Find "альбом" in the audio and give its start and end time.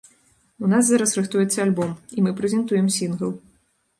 1.67-1.93